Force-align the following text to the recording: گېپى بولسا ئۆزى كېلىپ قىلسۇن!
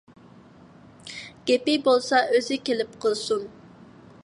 گېپى 1.51 1.77
بولسا 1.89 2.19
ئۆزى 2.33 2.59
كېلىپ 2.71 2.99
قىلسۇن! 3.05 3.49